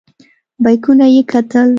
بیکونه 0.63 1.05
یې 1.15 1.21
کتل. 1.31 1.69